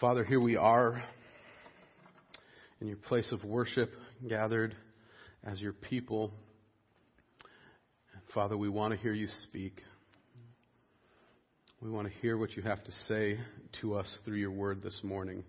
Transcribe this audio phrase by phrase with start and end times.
[0.00, 1.02] Father, here we are
[2.80, 3.90] in your place of worship,
[4.28, 4.76] gathered
[5.42, 6.30] as your people.
[8.32, 9.82] Father, we want to hear you speak.
[11.80, 13.40] We want to hear what you have to say
[13.80, 15.42] to us through your word this morning.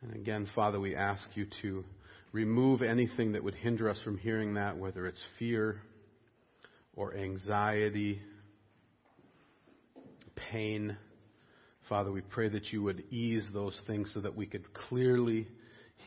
[0.00, 1.84] And again, Father, we ask you to
[2.32, 5.82] remove anything that would hinder us from hearing that, whether it's fear
[6.96, 8.22] or anxiety,
[10.50, 10.96] pain
[11.90, 15.48] Father, we pray that you would ease those things so that we could clearly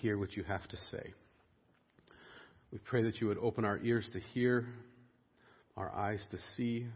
[0.02, 1.13] hear what you have to say.
[2.71, 4.66] We pray that you would open our ears to hear,
[5.76, 6.88] our eyes to see,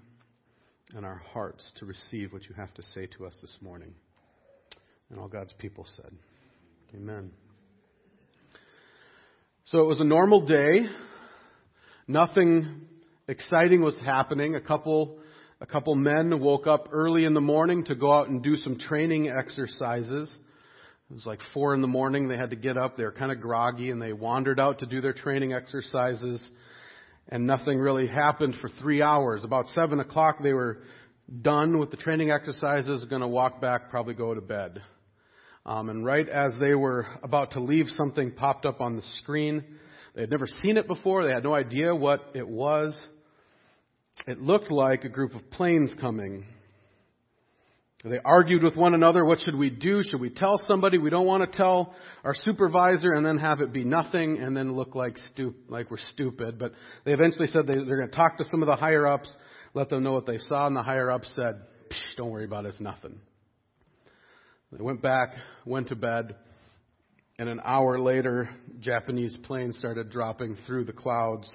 [0.95, 3.94] and our hearts to receive what you have to say to us this morning.
[5.09, 6.11] And all God's people said,
[6.95, 7.31] Amen.
[9.66, 10.85] So it was a normal day.
[12.08, 12.83] Nothing
[13.27, 14.55] exciting was happening.
[14.55, 15.19] A couple
[15.59, 18.77] a couple men woke up early in the morning to go out and do some
[18.77, 20.30] training exercises.
[21.09, 22.27] It was like four in the morning.
[22.27, 22.95] They had to get up.
[22.95, 26.45] They were kind of groggy and they wandered out to do their training exercises
[27.30, 29.44] and nothing really happened for three hours.
[29.44, 30.80] About seven o'clock they were
[31.41, 34.81] done with the training exercises, going to walk back, probably go to bed.
[35.66, 39.63] Um, and right as they were about to leave, something popped up on the screen.
[40.16, 41.25] They had never seen it before.
[41.25, 42.97] They had no idea what it was.
[44.25, 46.45] It looked like a group of planes coming.
[48.03, 50.01] They argued with one another, what should we do?
[50.03, 50.97] Should we tell somebody?
[50.97, 54.73] We don't want to tell our supervisor and then have it be nothing and then
[54.73, 56.57] look like stu- like we're stupid.
[56.57, 56.73] But
[57.05, 59.29] they eventually said they, they're going to talk to some of the higher ups,
[59.73, 61.59] let them know what they saw, and the higher ups said,
[62.15, 63.19] don't worry about it, it's nothing.
[64.71, 65.33] They went back,
[65.65, 66.35] went to bed,
[67.39, 71.49] and an hour later, Japanese planes started dropping through the clouds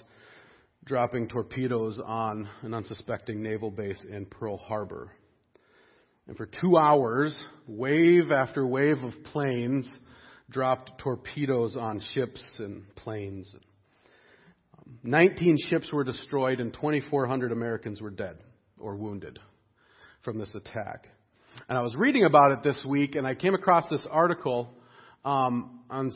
[0.84, 5.12] dropping torpedoes on an unsuspecting naval base in Pearl Harbor.
[6.26, 9.88] And for two hours, wave after wave of planes
[10.50, 13.54] dropped torpedoes on ships and planes.
[15.02, 18.36] 19 ships were destroyed and 2,400 Americans were dead
[18.78, 19.38] or wounded
[20.22, 21.06] from this attack.
[21.68, 24.70] And I was reading about it this week, and I came across this article
[25.24, 26.10] um, on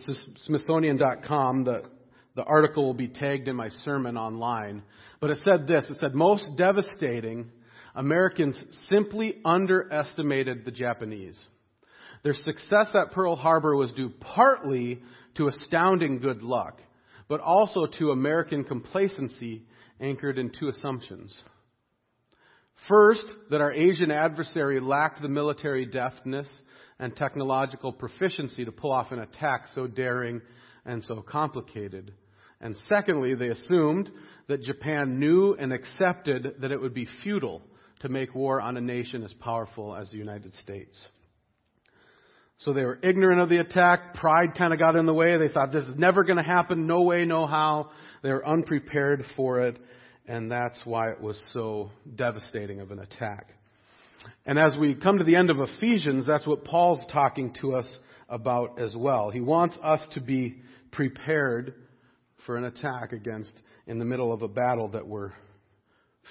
[0.47, 1.83] Smithsonian.com that
[2.37, 4.83] the article will be tagged in my sermon online.
[5.21, 7.51] But it said this it said, most devastating,
[7.95, 8.57] Americans
[8.89, 11.43] simply underestimated the Japanese.
[12.23, 15.01] Their success at Pearl Harbor was due partly
[15.37, 16.81] to astounding good luck,
[17.29, 19.65] but also to American complacency
[19.99, 21.35] anchored in two assumptions.
[22.89, 26.49] First, that our Asian adversary lacked the military deftness
[26.99, 30.43] and technological proficiency to pull off an attack so daring
[30.85, 32.13] and so complicated.
[32.61, 34.11] And secondly, they assumed
[34.49, 37.63] that Japan knew and accepted that it would be futile
[38.01, 40.97] to make war on a nation as powerful as the United States.
[42.59, 44.15] So they were ignorant of the attack.
[44.15, 45.37] Pride kind of got in the way.
[45.37, 46.87] They thought this is never going to happen.
[46.87, 47.91] No way, no how.
[48.23, 49.77] They were unprepared for it.
[50.27, 53.53] And that's why it was so devastating of an attack.
[54.47, 57.99] And as we come to the end of Ephesians, that's what Paul's talking to us
[58.29, 59.31] about as well.
[59.31, 60.57] He wants us to be
[60.91, 61.75] prepared
[62.47, 63.53] for an attack against
[63.87, 65.33] in the middle of a battle that we're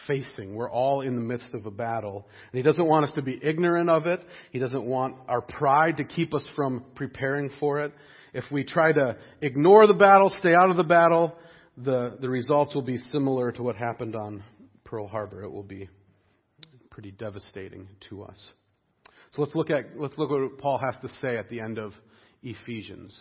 [0.07, 0.55] facing.
[0.55, 2.27] We're all in the midst of a battle.
[2.51, 4.21] And He doesn't want us to be ignorant of it.
[4.51, 7.93] He doesn't want our pride to keep us from preparing for it.
[8.33, 11.35] If we try to ignore the battle, stay out of the battle,
[11.77, 14.43] the, the results will be similar to what happened on
[14.83, 15.43] Pearl Harbor.
[15.43, 15.89] It will be
[16.89, 18.49] pretty devastating to us.
[19.31, 21.77] So let's look at let's look at what Paul has to say at the end
[21.77, 21.91] of
[22.41, 23.13] Ephesians.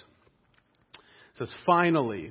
[0.94, 2.30] It says, finally,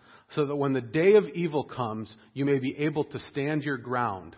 [0.35, 3.77] so that when the day of evil comes, you may be able to stand your
[3.77, 4.35] ground.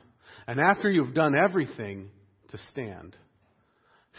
[0.48, 2.10] And after you've done everything,
[2.50, 3.16] to stand.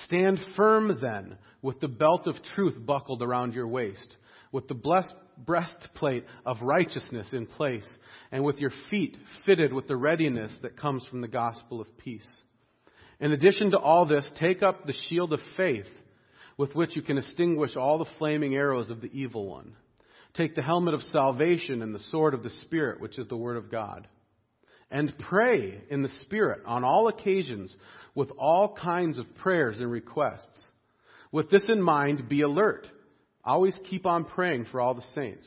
[0.06, 4.16] Stand firm then, with the belt of truth buckled around your waist,
[4.52, 7.86] with the blessed breastplate of righteousness in place,
[8.30, 9.16] and with your feet
[9.46, 12.28] fitted with the readiness that comes from the gospel of peace.
[13.20, 15.88] In addition to all this, take up the shield of faith,
[16.56, 19.74] with which you can extinguish all the flaming arrows of the evil one.
[20.34, 23.56] Take the helmet of salvation and the sword of the Spirit, which is the Word
[23.56, 24.08] of God.
[24.90, 27.74] And pray in the Spirit on all occasions
[28.14, 30.66] with all kinds of prayers and requests.
[31.32, 32.86] With this in mind, be alert.
[33.44, 35.44] always keep on praying for all the saints.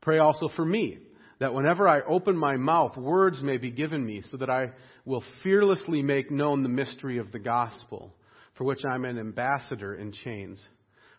[0.00, 0.98] Pray also for me,
[1.40, 4.72] that whenever I open my mouth, words may be given me, so that I
[5.04, 8.14] will fearlessly make known the mystery of the gospel,
[8.56, 10.60] for which I'm an ambassador in chains.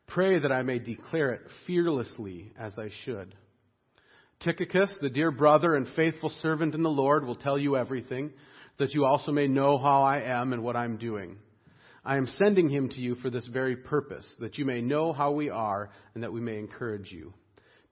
[0.09, 3.35] Pray that I may declare it fearlessly as I should.
[4.39, 8.31] Tychicus, the dear brother and faithful servant in the Lord, will tell you everything,
[8.79, 11.37] that you also may know how I am and what I'm doing.
[12.03, 15.31] I am sending him to you for this very purpose, that you may know how
[15.31, 17.33] we are and that we may encourage you.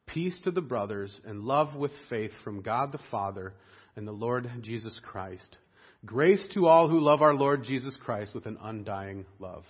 [0.07, 3.53] Peace to the brothers and love with faith from God the Father
[3.95, 5.57] and the Lord Jesus Christ.
[6.05, 9.65] Grace to all who love our Lord Jesus Christ with an undying love.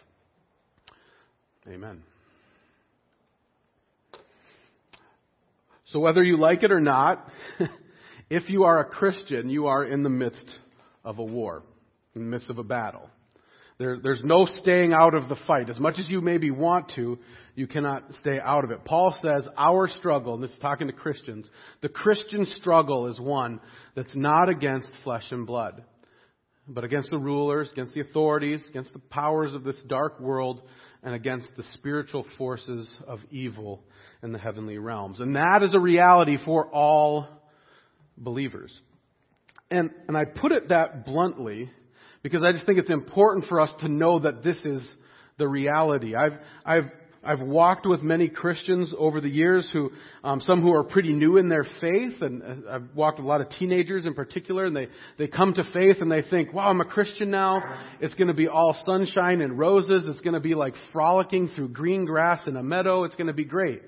[1.67, 2.03] Amen.
[5.91, 7.25] So, whether you like it or not,
[8.29, 10.45] if you are a Christian, you are in the midst
[11.05, 11.63] of a war,
[12.13, 13.09] in the midst of a battle.
[13.77, 15.69] There, there's no staying out of the fight.
[15.69, 17.19] As much as you maybe want to,
[17.55, 18.83] you cannot stay out of it.
[18.83, 21.49] Paul says our struggle, and this is talking to Christians,
[21.81, 23.61] the Christian struggle is one
[23.95, 25.83] that's not against flesh and blood,
[26.67, 30.63] but against the rulers, against the authorities, against the powers of this dark world,
[31.03, 33.83] and against the spiritual forces of evil
[34.23, 35.19] in the heavenly realms.
[35.19, 37.27] And that is a reality for all
[38.17, 38.77] believers.
[39.69, 41.69] And, and I put it that bluntly
[42.23, 44.85] because I just think it's important for us to know that this is
[45.37, 46.15] the reality.
[46.15, 46.33] I've,
[46.65, 46.91] I've,
[47.23, 49.91] I've walked with many Christians over the years who,
[50.23, 53.27] um, some who are pretty new in their faith, and uh, I've walked with a
[53.27, 54.87] lot of teenagers in particular, and they,
[55.17, 57.61] they come to faith and they think, wow, I'm a Christian now.
[57.99, 60.03] It's going to be all sunshine and roses.
[60.07, 63.03] It's going to be like frolicking through green grass in a meadow.
[63.03, 63.81] It's going to be great.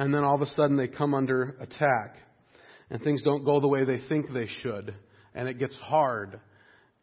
[0.00, 2.16] And then all of a sudden they come under attack,
[2.88, 4.94] and things don't go the way they think they should,
[5.34, 6.40] and it gets hard.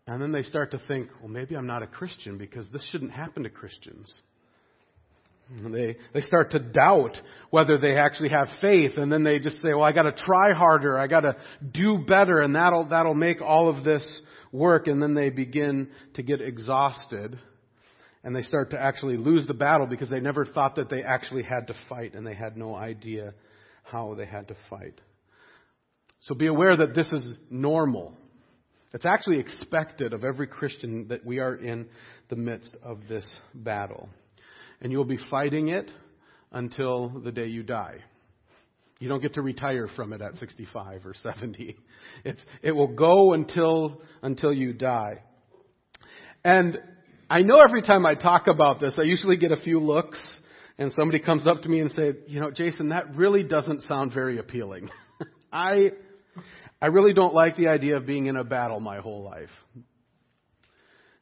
[0.07, 3.11] And then they start to think, well, maybe I'm not a Christian because this shouldn't
[3.11, 4.11] happen to Christians.
[5.59, 7.15] And they, they start to doubt
[7.51, 10.97] whether they actually have faith, and then they just say, well, I gotta try harder,
[10.97, 11.35] I gotta
[11.71, 14.03] do better, and that'll, that'll make all of this
[14.51, 17.37] work, and then they begin to get exhausted,
[18.27, 21.43] and they start to actually lose the battle because they never thought that they actually
[21.43, 23.33] had to fight, and they had no idea
[23.83, 24.99] how they had to fight.
[26.23, 28.13] So be aware that this is normal.
[28.93, 31.87] It's actually expected of every Christian that we are in
[32.27, 34.09] the midst of this battle.
[34.81, 35.89] And you'll be fighting it
[36.51, 37.99] until the day you die.
[38.99, 41.77] You don't get to retire from it at 65 or 70.
[42.25, 45.21] It's, it will go until, until you die.
[46.43, 46.77] And
[47.29, 50.17] I know every time I talk about this, I usually get a few looks,
[50.77, 54.13] and somebody comes up to me and says, you know, Jason, that really doesn't sound
[54.13, 54.89] very appealing.
[55.51, 55.91] I,
[56.81, 59.49] I really don't like the idea of being in a battle my whole life.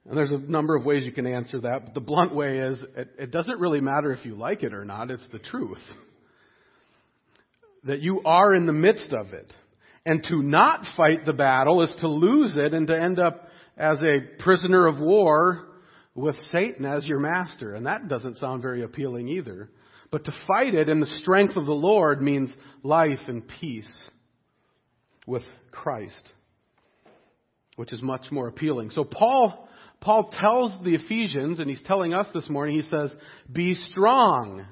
[0.07, 2.79] And there's a number of ways you can answer that, but the blunt way is
[2.95, 5.81] it, it doesn't really matter if you like it or not, it's the truth.
[7.85, 9.51] That you are in the midst of it.
[10.05, 13.97] And to not fight the battle is to lose it and to end up as
[14.03, 15.65] a prisoner of war
[16.15, 17.75] with Satan as your master.
[17.75, 19.69] And that doesn't sound very appealing either.
[20.11, 22.53] But to fight it in the strength of the Lord means
[22.83, 23.91] life and peace
[25.27, 26.33] with Christ,
[27.75, 28.91] which is much more appealing.
[28.91, 29.67] So Paul,
[29.99, 33.13] Paul tells the Ephesians, and he's telling us this morning, he says,
[33.51, 34.65] be strong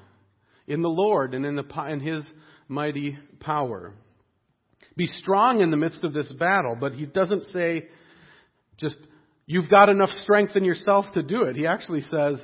[0.66, 2.24] in the Lord and in, the, in his
[2.68, 3.92] mighty power.
[4.96, 7.88] Be strong in the midst of this battle, but he doesn't say
[8.76, 8.98] just,
[9.46, 11.56] you've got enough strength in yourself to do it.
[11.56, 12.40] He actually says,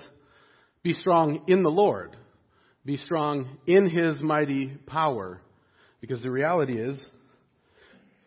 [0.82, 2.16] be strong in the Lord.
[2.84, 5.40] Be strong in his mighty power.
[6.00, 7.04] Because the reality is,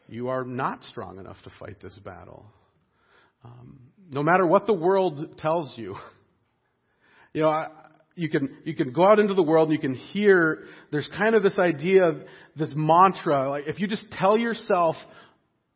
[0.07, 2.45] you are not strong enough to fight this battle.
[3.43, 3.79] Um,
[4.11, 5.95] no matter what the world tells you,
[7.33, 7.67] you know, I,
[8.15, 11.33] you can you can go out into the world and you can hear there's kind
[11.33, 12.11] of this idea
[12.55, 14.95] this mantra like if you just tell yourself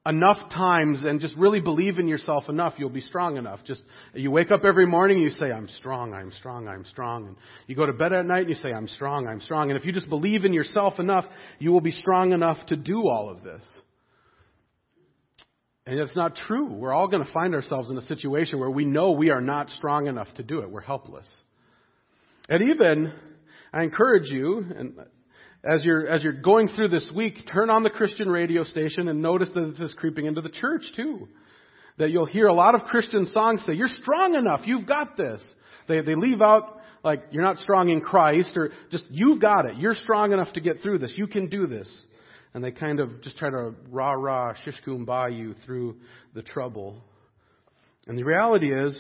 [0.08, 3.84] enough times and just really believe in yourself enough you'll be strong enough just
[4.14, 7.36] you wake up every morning you say i'm strong i'm strong i'm strong and
[7.68, 9.86] you go to bed at night and you say i'm strong i'm strong and if
[9.86, 11.26] you just believe in yourself enough
[11.60, 13.64] you will be strong enough to do all of this
[15.88, 16.66] and it's not true.
[16.74, 19.70] We're all going to find ourselves in a situation where we know we are not
[19.70, 20.70] strong enough to do it.
[20.70, 21.26] We're helpless.
[22.50, 23.14] And even,
[23.72, 25.00] I encourage you, and
[25.64, 29.22] as you're, as you're going through this week, turn on the Christian radio station and
[29.22, 31.28] notice that this is creeping into the church too.
[31.98, 35.42] That you'll hear a lot of Christian songs say, you're strong enough, you've got this.
[35.88, 39.78] They, they leave out, like, you're not strong in Christ, or just, you've got it,
[39.78, 41.90] you're strong enough to get through this, you can do this
[42.58, 45.96] and they kind of just try to rah rah shishkum you through
[46.34, 47.04] the trouble.
[48.08, 49.00] And the reality is,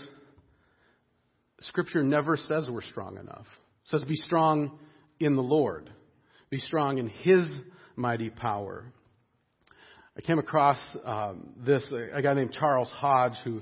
[1.61, 3.47] Scripture never says we're strong enough.
[3.85, 4.77] It says be strong
[5.19, 5.89] in the Lord.
[6.49, 7.45] Be strong in His
[7.97, 8.85] mighty power.
[10.17, 13.61] I came across um, this, a guy named Charles Hodge, who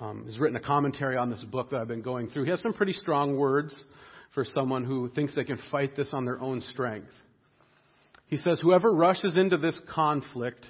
[0.00, 2.44] um, has written a commentary on this book that I've been going through.
[2.44, 3.76] He has some pretty strong words
[4.34, 7.12] for someone who thinks they can fight this on their own strength.
[8.28, 10.66] He says, Whoever rushes into this conflict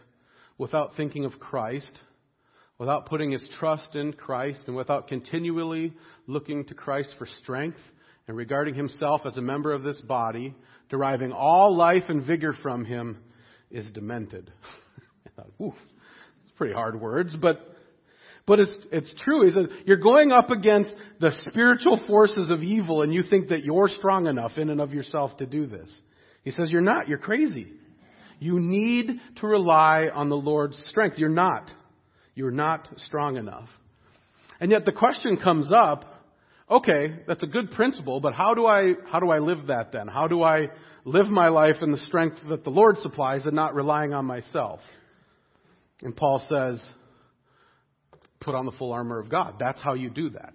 [0.58, 2.00] without thinking of Christ,
[2.76, 5.92] without putting his trust in Christ, and without continually
[6.26, 7.78] looking to Christ for strength,
[8.28, 10.54] and regarding himself as a member of this body,
[10.88, 13.18] deriving all life and vigor from him,
[13.70, 14.52] is demented.
[15.26, 15.74] I thought, oof,
[16.44, 17.72] it's pretty hard words, but
[18.46, 19.46] but it's, it's true.
[19.46, 23.64] He says, you're going up against the spiritual forces of evil and you think that
[23.64, 25.90] you're strong enough in and of yourself to do this.
[26.42, 27.08] He says, you're not.
[27.08, 27.68] You're crazy.
[28.40, 31.18] You need to rely on the Lord's strength.
[31.18, 31.70] You're not.
[32.34, 33.68] You're not strong enough.
[34.58, 36.04] And yet the question comes up,
[36.72, 40.08] okay, that's a good principle, but how do I, how do I live that then?
[40.08, 40.68] How do I
[41.04, 44.80] live my life in the strength that the Lord supplies and not relying on myself?
[46.02, 46.82] And Paul says,
[48.40, 49.56] put on the full armor of God.
[49.58, 50.54] That's how you do that.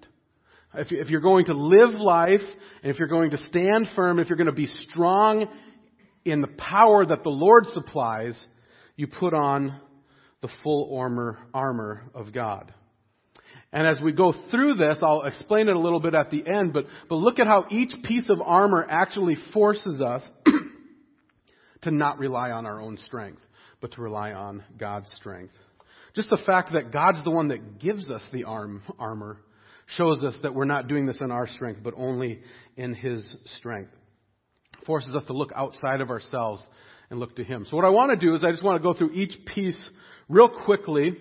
[0.73, 2.41] If you're going to live life,
[2.83, 5.47] and if you're going to stand firm, if you're going to be strong
[6.25, 8.37] in the power that the Lord supplies,
[8.95, 9.79] you put on
[10.41, 12.73] the full armor, armor of God.
[13.73, 16.71] And as we go through this, I'll explain it a little bit at the end,
[16.73, 20.23] but, but look at how each piece of armor actually forces us
[21.81, 23.41] to not rely on our own strength,
[23.81, 25.53] but to rely on God's strength.
[26.15, 29.37] Just the fact that God's the one that gives us the arm, armor
[29.95, 32.39] shows us that we're not doing this in our strength, but only
[32.75, 33.91] in His strength.
[34.85, 36.65] Forces us to look outside of ourselves
[37.09, 37.65] and look to Him.
[37.69, 39.89] So what I want to do is I just want to go through each piece
[40.27, 41.17] real quickly.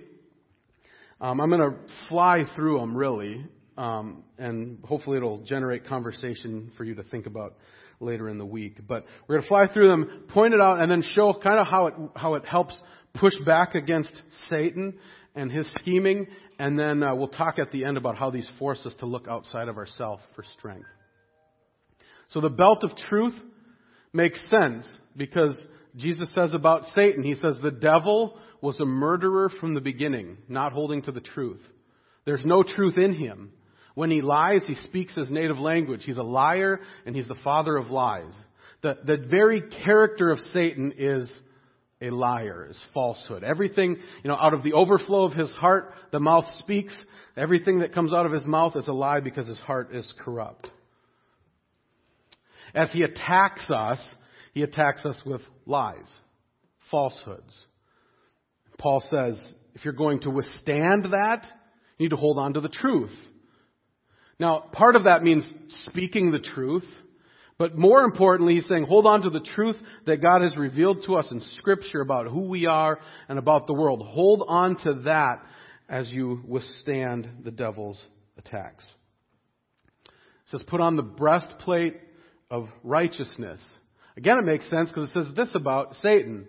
[1.19, 1.77] Um, I'm going to
[2.09, 3.47] fly through them really,
[3.79, 7.55] um, and hopefully it'll generate conversation for you to think about
[8.01, 8.81] later in the week.
[8.87, 11.67] But we're going to fly through them, point it out, and then show kind of
[11.67, 12.79] how it how it helps
[13.15, 14.13] push back against
[14.51, 14.99] Satan
[15.35, 16.27] and his scheming,
[16.59, 19.27] and then uh, we'll talk at the end about how these force us to look
[19.27, 20.87] outside of ourselves for strength.
[22.29, 23.35] So the belt of truth
[24.13, 25.57] makes sense because
[25.97, 30.73] Jesus says about Satan, he says the devil was a murderer from the beginning, not
[30.73, 31.61] holding to the truth.
[32.25, 33.53] There's no truth in him.
[33.95, 36.03] When he lies, he speaks his native language.
[36.05, 38.33] He's a liar and he's the father of lies.
[38.83, 41.31] The, the very character of Satan is
[42.03, 43.45] a liar, is falsehood.
[43.45, 46.93] Everything, you know, out of the overflow of his heart, the mouth speaks.
[47.37, 50.67] Everything that comes out of his mouth is a lie because his heart is corrupt.
[52.75, 54.01] As he attacks us,
[54.55, 56.13] he attacks us with lies,
[56.91, 57.57] falsehoods.
[58.79, 59.41] Paul says,
[59.75, 61.47] if you're going to withstand that,
[61.99, 63.13] you need to hold on to the truth.
[64.39, 65.51] Now, part of that means
[65.87, 66.85] speaking the truth.
[67.59, 71.15] But more importantly, he's saying, hold on to the truth that God has revealed to
[71.15, 74.03] us in Scripture about who we are and about the world.
[74.07, 75.43] Hold on to that
[75.89, 78.03] as you withstand the devil's
[78.37, 78.85] attacks.
[80.05, 81.97] It says, put on the breastplate
[82.51, 83.61] of righteousness.
[84.19, 86.47] Again, it makes sense because it says this about Satan.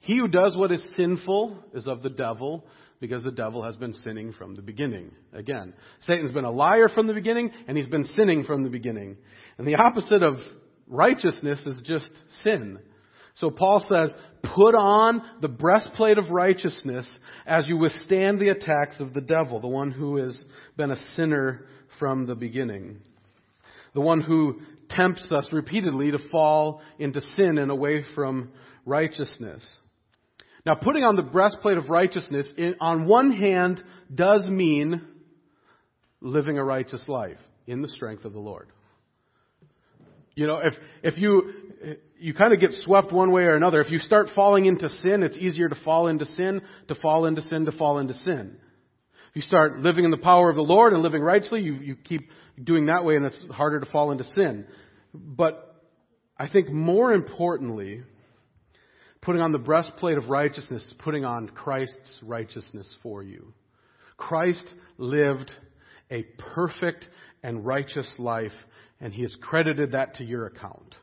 [0.00, 2.64] He who does what is sinful is of the devil,
[3.00, 5.12] because the devil has been sinning from the beginning.
[5.32, 9.16] Again, Satan's been a liar from the beginning, and he's been sinning from the beginning.
[9.56, 10.36] And the opposite of
[10.88, 12.10] righteousness is just
[12.42, 12.78] sin.
[13.36, 14.10] So Paul says,
[14.42, 17.06] put on the breastplate of righteousness
[17.46, 20.36] as you withstand the attacks of the devil, the one who has
[20.76, 21.66] been a sinner
[21.98, 22.98] from the beginning.
[23.94, 28.50] The one who tempts us repeatedly to fall into sin and away from
[28.84, 29.64] righteousness.
[30.68, 32.46] Now, putting on the breastplate of righteousness,
[32.78, 33.82] on one hand,
[34.14, 35.00] does mean
[36.20, 38.68] living a righteous life in the strength of the Lord.
[40.34, 41.54] You know, if, if you,
[42.20, 45.22] you kind of get swept one way or another, if you start falling into sin,
[45.22, 48.54] it's easier to fall into sin, to fall into sin, to fall into sin.
[49.30, 51.96] If you start living in the power of the Lord and living righteously, you, you
[51.96, 52.28] keep
[52.62, 54.66] doing that way and it's harder to fall into sin.
[55.14, 55.82] But
[56.36, 58.02] I think more importantly,
[59.20, 63.52] Putting on the breastplate of righteousness is putting on Christ's righteousness for you.
[64.16, 64.64] Christ
[64.96, 65.50] lived
[66.10, 66.22] a
[66.54, 67.06] perfect
[67.42, 68.52] and righteous life,
[69.00, 70.94] and he has credited that to your account.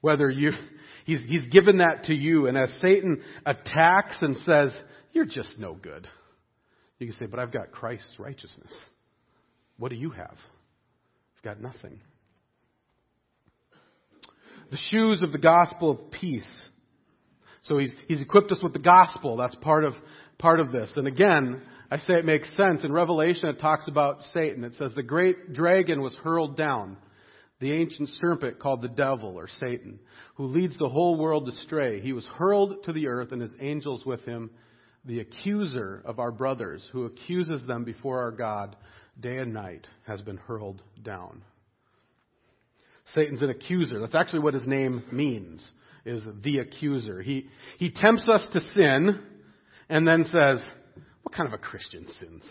[0.00, 0.52] Whether you,
[1.04, 4.74] he's, he's given that to you, and as Satan attacks and says,
[5.12, 6.06] You're just no good,
[6.98, 8.72] you can say, But I've got Christ's righteousness.
[9.78, 10.36] What do you have?
[11.36, 12.00] You've got nothing.
[14.70, 16.46] The shoes of the gospel of peace
[17.62, 19.36] so he's, he's equipped us with the gospel.
[19.36, 19.94] That's part of,
[20.38, 20.92] part of this.
[20.96, 22.84] And again, I say it makes sense.
[22.84, 24.64] In Revelation, it talks about Satan.
[24.64, 26.96] It says the great dragon was hurled down.
[27.60, 30.00] the ancient serpent called the devil or Satan,
[30.34, 32.00] who leads the whole world astray.
[32.00, 34.50] He was hurled to the earth and his angels with him,
[35.04, 38.76] the accuser of our brothers, who accuses them before our God
[39.20, 41.42] day and night, has been hurled down.
[43.14, 44.00] Satan's an accuser.
[44.00, 45.64] That's actually what his name means,
[46.04, 47.22] is the accuser.
[47.22, 49.20] He, he tempts us to sin
[49.88, 50.64] and then says,
[51.22, 52.42] what kind of a Christian sins?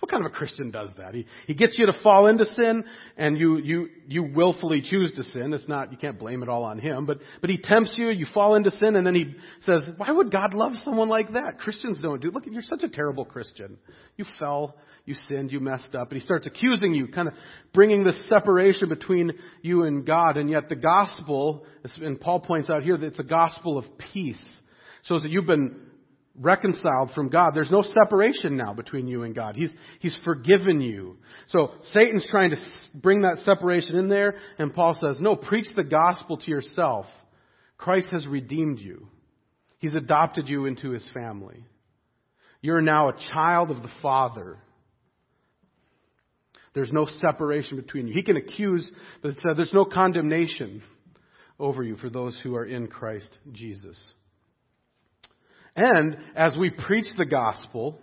[0.00, 1.14] What kind of a Christian does that?
[1.14, 2.84] He, he gets you to fall into sin
[3.16, 5.54] and you, you, you willfully choose to sin.
[5.54, 8.26] It's not, you can't blame it all on him, but, but he tempts you, you
[8.34, 11.58] fall into sin and then he says, why would God love someone like that?
[11.58, 13.78] Christians don't do, look, you're such a terrible Christian.
[14.16, 14.76] You fell,
[15.06, 17.34] you sinned, you messed up, and he starts accusing you, kind of
[17.72, 21.64] bringing this separation between you and God, and yet the gospel,
[22.02, 24.44] and Paul points out here that it's a gospel of peace.
[25.04, 25.85] Shows that you've been
[26.38, 27.52] reconciled from God.
[27.54, 29.56] There's no separation now between you and God.
[29.56, 31.16] He's, he's forgiven you.
[31.48, 32.56] So Satan's trying to
[32.94, 37.06] bring that separation in there, and Paul says, no, preach the gospel to yourself.
[37.78, 39.08] Christ has redeemed you.
[39.78, 41.64] He's adopted you into his family.
[42.60, 44.58] You're now a child of the Father.
[46.74, 48.14] There's no separation between you.
[48.14, 48.90] He can accuse,
[49.22, 50.82] but there's no condemnation
[51.58, 54.02] over you for those who are in Christ Jesus.
[55.76, 58.00] And as we preach the gospel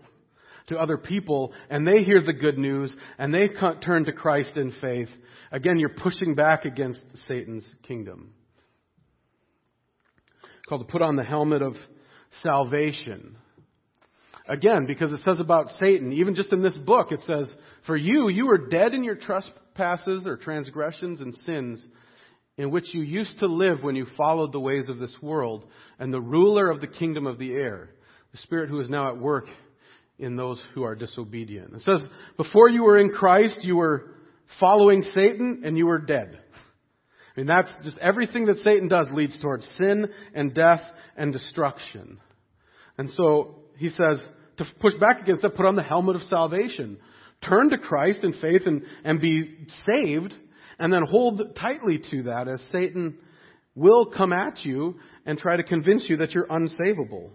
[0.68, 3.50] to other people and they hear the good news and they
[3.84, 5.10] turn to Christ in faith,
[5.51, 8.32] again, you're pushing back against Satan's kingdom.
[10.44, 11.74] It's called to put on the helmet of
[12.44, 13.38] salvation.
[14.48, 17.53] Again, because it says about Satan, even just in this book, it says,
[17.88, 21.84] For you, you were dead in your trespasses or transgressions and sins
[22.57, 25.65] in which you used to live when you followed the ways of this world,
[26.00, 27.89] and the ruler of the kingdom of the air,
[28.31, 29.45] the Spirit who is now at work
[30.19, 31.74] in those who are disobedient.
[31.74, 32.05] It says,
[32.38, 34.12] before you were in Christ, you were
[34.60, 36.39] following Satan and you were dead.
[37.36, 40.81] I mean, that's just everything that Satan does leads towards sin and death
[41.17, 42.19] and destruction.
[42.98, 44.21] And so he says,
[44.58, 46.97] to push back against that, put on the helmet of salvation.
[47.47, 50.36] Turn to Christ in faith and, and be saved
[50.79, 53.17] and then hold tightly to that as Satan
[53.75, 57.29] will come at you and try to convince you that you're unsavable.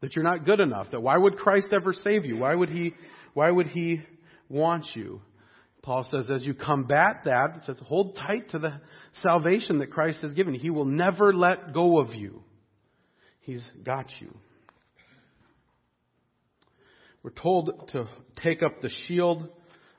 [0.00, 0.88] That you're not good enough.
[0.92, 2.38] That why would Christ ever save you?
[2.38, 2.94] Why would he,
[3.34, 4.02] why would he
[4.48, 5.20] want you?
[5.82, 8.80] Paul says, as you combat that, says, hold tight to the
[9.22, 10.54] salvation that Christ has given.
[10.54, 12.42] He will never let go of you.
[13.40, 14.36] He's got you.
[17.22, 18.08] We're told to
[18.42, 19.48] take up the shield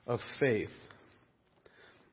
[0.06, 0.70] of faith.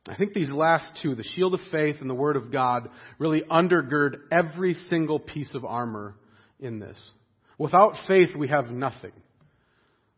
[0.10, 2.90] I think these last two, the shield of faith and the word of God,
[3.20, 6.16] really undergird every single piece of armor
[6.60, 6.98] in this.
[7.58, 9.12] Without faith, we have nothing.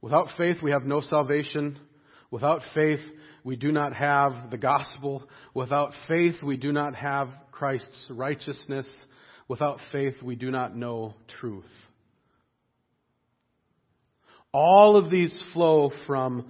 [0.01, 1.79] Without faith, we have no salvation.
[2.31, 2.99] Without faith,
[3.43, 5.23] we do not have the gospel.
[5.53, 8.87] Without faith, we do not have Christ's righteousness.
[9.47, 11.65] Without faith, we do not know truth.
[14.51, 16.45] All of these flow from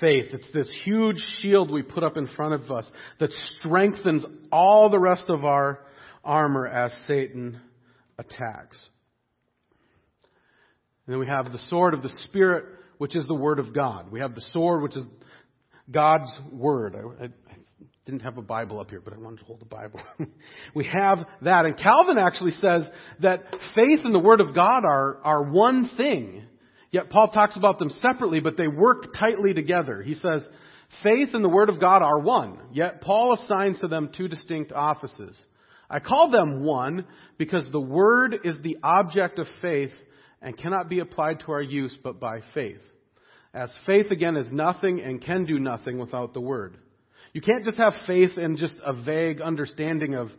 [0.00, 0.26] faith.
[0.32, 4.98] It's this huge shield we put up in front of us that strengthens all the
[4.98, 5.80] rest of our
[6.24, 7.60] armor as Satan
[8.18, 8.76] attacks.
[11.06, 12.66] And then we have the sword of the Spirit,
[12.98, 14.10] which is the Word of God.
[14.10, 15.04] We have the sword, which is
[15.90, 16.94] God's Word.
[16.96, 17.28] I, I
[18.04, 20.00] didn't have a Bible up here, but I wanted to hold the Bible.
[20.74, 21.64] we have that.
[21.64, 22.84] And Calvin actually says
[23.20, 26.44] that faith and the Word of God are, are one thing.
[26.90, 30.02] Yet Paul talks about them separately, but they work tightly together.
[30.02, 30.46] He says,
[31.02, 34.72] faith and the Word of God are one, yet Paul assigns to them two distinct
[34.72, 35.38] offices.
[35.90, 39.92] I call them one because the Word is the object of faith
[40.40, 42.80] and cannot be applied to our use but by faith.
[43.52, 46.76] As faith again is nothing and can do nothing without the Word.
[47.32, 50.30] You can't just have faith in just a vague understanding of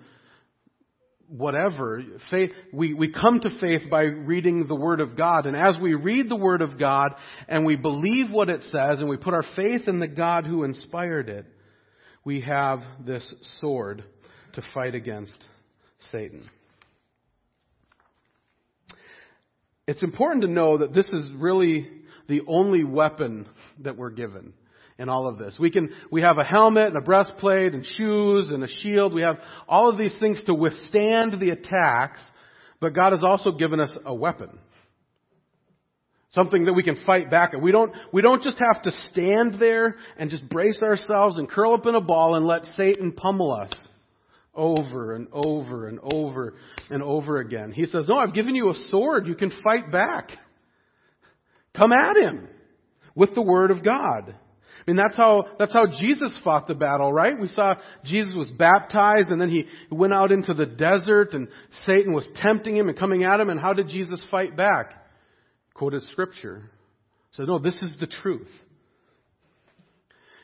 [1.29, 2.03] whatever.
[2.29, 5.45] Faith, we, we come to faith by reading the Word of God.
[5.45, 7.11] And as we read the Word of God
[7.47, 10.63] and we believe what it says and we put our faith in the God who
[10.63, 11.45] inspired it,
[12.25, 14.03] we have this sword
[14.53, 15.37] to fight against
[16.11, 16.49] Satan.
[19.87, 21.87] It's important to know that this is really
[22.27, 23.47] the only weapon
[23.79, 24.53] that we're given
[24.99, 25.57] in all of this.
[25.57, 29.13] We can, we have a helmet and a breastplate and shoes and a shield.
[29.13, 32.19] We have all of these things to withstand the attacks,
[32.81, 34.59] but God has also given us a weapon.
[36.31, 37.61] Something that we can fight back at.
[37.61, 41.73] We don't, we don't just have to stand there and just brace ourselves and curl
[41.73, 43.73] up in a ball and let Satan pummel us
[44.53, 46.55] over and over and over
[46.89, 47.71] and over again.
[47.71, 49.25] He says, no, I've given you a sword.
[49.25, 50.29] You can fight back.
[51.75, 52.47] Come at him
[53.15, 54.35] with the word of God.
[54.89, 57.39] Mean, that's how, that's how Jesus fought the battle, right?
[57.39, 61.47] We saw Jesus was baptized and then he went out into the desert and
[61.85, 64.93] Satan was tempting him and coming at him and how did Jesus fight back?
[65.75, 66.71] Quoted scripture.
[67.33, 68.49] Said, no, this is the truth.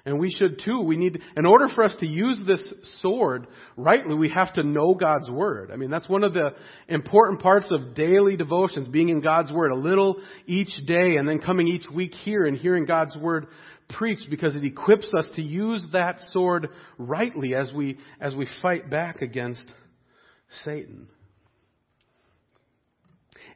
[0.08, 0.81] And we should too.
[0.81, 2.63] We need, in order for us to use this
[3.01, 5.71] sword rightly, we have to know God's Word.
[5.73, 6.53] I mean, that's one of the
[6.88, 11.39] important parts of daily devotions, being in God's Word, a little each day and then
[11.39, 13.47] coming each week here and hearing God's Word
[13.89, 18.89] preached because it equips us to use that sword rightly as we, as we fight
[18.89, 19.65] back against
[20.63, 21.08] Satan.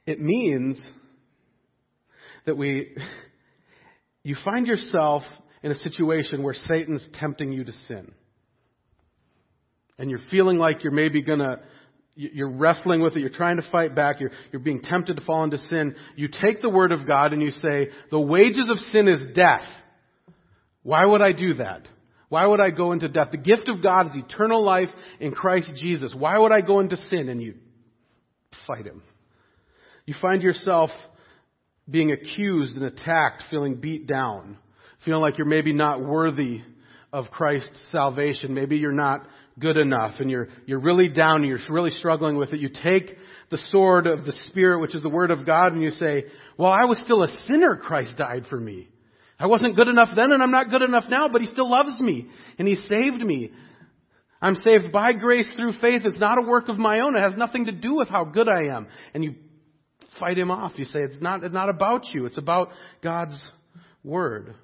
[0.05, 0.81] It means
[2.45, 2.95] that we,
[4.23, 5.23] you find yourself
[5.61, 8.11] in a situation where Satan's tempting you to sin.
[9.97, 11.57] And you're feeling like you're maybe gonna,
[12.15, 15.43] you're wrestling with it, you're trying to fight back, you're, you're being tempted to fall
[15.43, 15.95] into sin.
[16.15, 19.67] You take the Word of God and you say, the wages of sin is death.
[20.83, 21.87] Why would I do that?
[22.29, 23.29] Why would I go into death?
[23.31, 24.89] The gift of God is eternal life
[25.19, 26.13] in Christ Jesus.
[26.15, 27.27] Why would I go into sin?
[27.29, 27.55] And you
[28.67, 29.01] fight Him.
[30.05, 30.91] You find yourself
[31.89, 34.57] being accused and attacked, feeling beat down
[35.05, 36.61] feeling like you're maybe not worthy
[37.11, 38.53] of Christ's salvation.
[38.53, 39.25] Maybe you're not
[39.57, 42.59] good enough and you're, you're really down and you're really struggling with it.
[42.59, 43.17] You take
[43.49, 46.25] the sword of the Spirit, which is the Word of God, and you say,
[46.57, 47.75] well, I was still a sinner.
[47.75, 48.89] Christ died for me.
[49.39, 51.99] I wasn't good enough then and I'm not good enough now, but He still loves
[51.99, 53.51] me and He saved me.
[54.41, 56.01] I'm saved by grace through faith.
[56.05, 57.15] It's not a work of my own.
[57.17, 58.87] It has nothing to do with how good I am.
[59.13, 59.35] And you
[60.19, 60.73] fight him off.
[60.75, 62.25] You say, it's not, it's not about you.
[62.25, 62.69] It's about
[63.03, 63.41] God's
[64.03, 64.55] Word.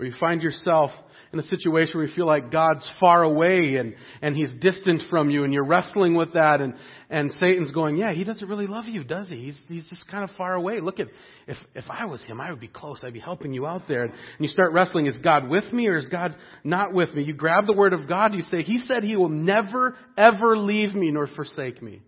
[0.00, 0.92] Or you find yourself
[1.30, 5.28] in a situation where you feel like God's far away and, and He's distant from
[5.28, 6.72] you and you're wrestling with that and,
[7.10, 9.36] and Satan's going, yeah, He doesn't really love you, does He?
[9.36, 10.80] He's, he's just kind of far away.
[10.80, 11.08] Look at,
[11.46, 13.02] if, if I was Him, I would be close.
[13.04, 14.04] I'd be helping you out there.
[14.04, 16.34] And you start wrestling, is God with me or is God
[16.64, 17.22] not with me?
[17.22, 20.94] You grab the Word of God, you say, He said He will never, ever leave
[20.94, 22.00] me nor forsake me.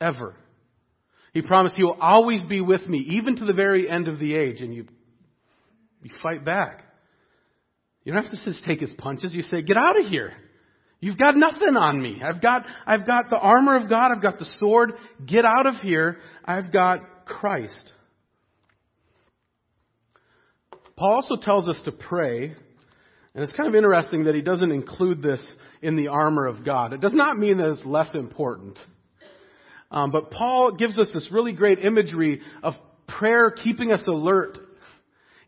[0.00, 0.36] Ever.
[1.34, 4.36] He promised He will always be with me, even to the very end of the
[4.36, 4.60] age.
[4.60, 4.86] And you
[6.02, 6.84] you fight back.
[8.04, 9.34] You don't have to just take his punches.
[9.34, 10.32] You say, get out of here.
[11.00, 12.20] You've got nothing on me.
[12.24, 14.10] I've got, I've got the armor of God.
[14.10, 14.94] I've got the sword.
[15.24, 16.18] Get out of here.
[16.44, 17.92] I've got Christ.
[20.96, 22.46] Paul also tells us to pray,
[23.34, 25.44] and it's kind of interesting that he doesn't include this
[25.80, 26.92] in the armor of God.
[26.92, 28.76] It does not mean that it's less important.
[29.92, 32.74] Um, but Paul gives us this really great imagery of
[33.06, 34.58] prayer keeping us alert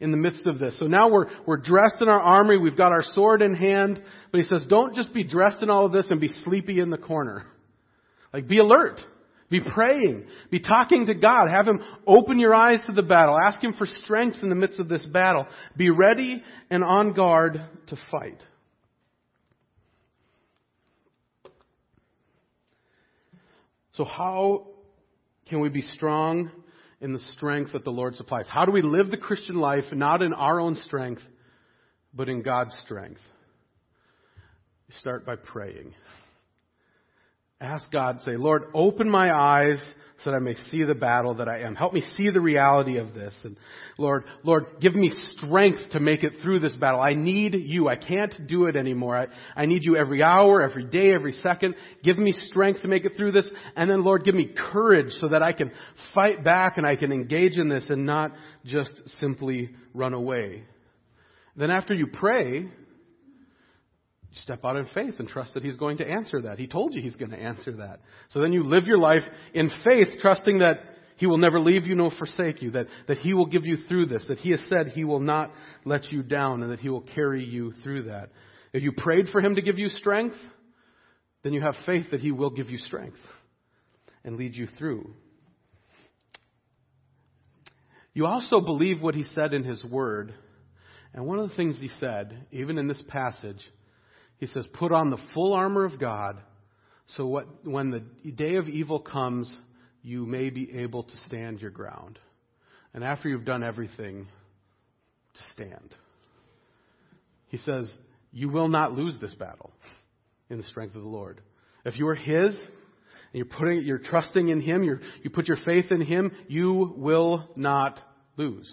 [0.00, 0.78] in the midst of this.
[0.78, 4.40] So now we're, we're dressed in our armory, we've got our sword in hand, but
[4.40, 6.98] he says, don't just be dressed in all of this and be sleepy in the
[6.98, 7.46] corner.
[8.32, 9.00] Like, be alert.
[9.50, 10.26] Be praying.
[10.50, 11.48] Be talking to God.
[11.50, 13.36] Have Him open your eyes to the battle.
[13.36, 15.46] Ask Him for strength in the midst of this battle.
[15.76, 18.40] Be ready and on guard to fight.
[23.94, 24.68] So how
[25.48, 26.50] can we be strong
[27.00, 28.46] in the strength that the Lord supplies.
[28.48, 31.22] How do we live the Christian life not in our own strength,
[32.12, 33.20] but in God's strength?
[34.88, 35.94] You start by praying.
[37.60, 39.80] Ask God, say, Lord, open my eyes
[40.22, 41.74] so that I may see the battle that I am.
[41.74, 43.34] Help me see the reality of this.
[43.42, 43.56] And
[43.98, 47.00] Lord, Lord, give me strength to make it through this battle.
[47.00, 47.88] I need you.
[47.88, 49.16] I can't do it anymore.
[49.16, 51.74] I, I need you every hour, every day, every second.
[52.02, 53.46] Give me strength to make it through this.
[53.76, 55.70] And then Lord, give me courage so that I can
[56.14, 58.32] fight back and I can engage in this and not
[58.64, 60.64] just simply run away.
[61.56, 62.70] Then after you pray,
[64.32, 66.58] step out in faith and trust that He's going to answer that.
[66.58, 68.00] He told you He's going to answer that.
[68.28, 69.22] So then you live your life
[69.54, 70.80] in faith, trusting that
[71.16, 74.06] He will never leave you nor forsake you, that, that He will give you through
[74.06, 75.50] this, that He has said He will not
[75.84, 78.30] let you down, and that He will carry you through that.
[78.72, 80.36] If you prayed for Him to give you strength,
[81.42, 83.18] then you have faith that He will give you strength
[84.24, 85.14] and lead you through.
[88.12, 90.34] You also believe what He said in His Word.
[91.12, 93.60] And one of the things He said, even in this passage,
[94.40, 96.40] he says, Put on the full armor of God,
[97.16, 99.54] so what, when the day of evil comes,
[100.02, 102.18] you may be able to stand your ground.
[102.94, 104.26] And after you've done everything,
[105.34, 105.94] to stand.
[107.48, 107.92] He says,
[108.32, 109.70] You will not lose this battle
[110.48, 111.40] in the strength of the Lord.
[111.84, 115.58] If you are His, and you're putting, you're trusting in Him, you you put your
[115.64, 118.00] faith in Him, you will not
[118.36, 118.70] lose.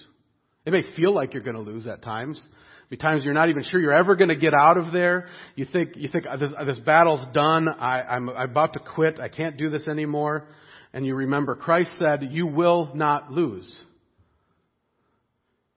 [0.65, 2.41] It may feel like you're going to lose at times.
[2.89, 5.27] Be times you're not even sure you're ever going to get out of there.
[5.55, 7.67] You think you think this, this battle's done.
[7.67, 9.19] I, I'm, I'm about to quit.
[9.19, 10.47] I can't do this anymore.
[10.93, 13.69] And you remember Christ said, "You will not lose."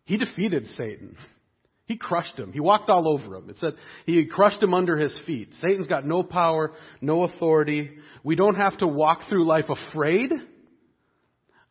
[0.04, 1.16] He defeated Satan.
[1.86, 2.52] He crushed him.
[2.52, 3.50] He walked all over him.
[3.50, 3.74] It said
[4.06, 5.52] he crushed him under his feet.
[5.60, 7.90] Satan's got no power, no authority.
[8.22, 10.32] We don't have to walk through life afraid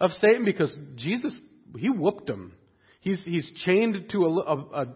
[0.02, 1.40] of Satan because Jesus,
[1.78, 2.52] he whooped him.
[3.02, 4.88] He's, he's chained to a, a, a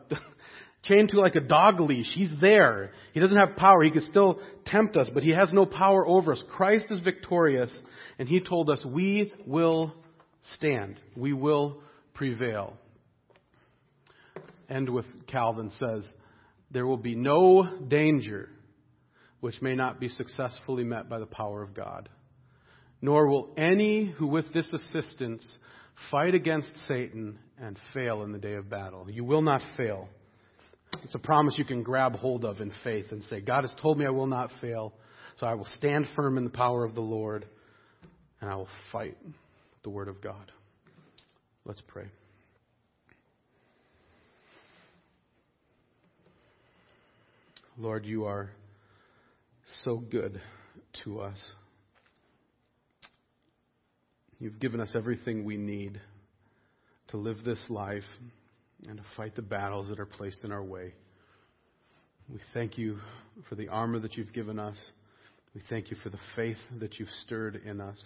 [0.84, 2.12] chained to like a dog leash.
[2.14, 2.92] He's there.
[3.14, 3.84] He doesn't have power.
[3.84, 6.44] He can still tempt us, but he has no power over us.
[6.50, 7.74] Christ is victorious,
[8.20, 9.94] and he told us we will
[10.56, 11.00] stand.
[11.16, 11.82] We will
[12.14, 12.74] prevail.
[14.70, 16.06] End with Calvin says,
[16.72, 18.50] there will be no danger
[19.40, 22.10] which may not be successfully met by the power of God.
[23.02, 25.46] Nor will any who with this assistance
[26.10, 29.10] fight against Satan and fail in the day of battle.
[29.10, 30.10] You will not fail.
[31.04, 33.98] It's a promise you can grab hold of in faith and say, God has told
[33.98, 34.94] me I will not fail,
[35.38, 37.46] so I will stand firm in the power of the Lord,
[38.42, 39.18] and I will fight
[39.84, 40.52] the Word of God.
[41.66, 42.08] Let's pray.
[47.78, 48.52] Lord, you are
[49.84, 50.40] so good
[51.06, 51.40] to us.
[54.40, 56.02] You've given us everything we need
[57.14, 58.04] to live this life
[58.90, 60.96] and to fight the battles that are placed in our way.
[62.28, 62.98] We thank you
[63.48, 64.78] for the armor that you've given us.
[65.54, 68.04] We thank you for the faith that you've stirred in us.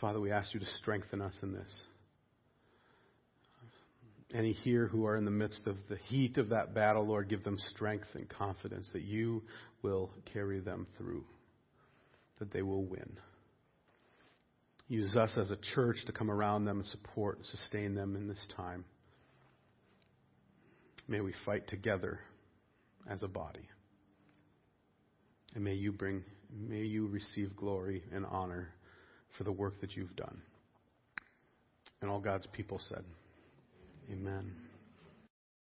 [0.00, 1.80] Father, we ask you to strengthen us in this.
[4.32, 7.42] Any here who are in the midst of the heat of that battle, Lord, give
[7.42, 9.42] them strength and confidence that you
[9.82, 11.24] will carry them through,
[12.38, 13.18] that they will win.
[14.88, 18.28] Use us as a church to come around them and support and sustain them in
[18.28, 18.84] this time.
[21.08, 22.20] May we fight together
[23.08, 23.68] as a body.
[25.54, 28.70] And may you bring, may you receive glory and honor
[29.36, 30.40] for the work that you've done.
[32.00, 33.04] And all God's people said,
[34.12, 34.52] Amen.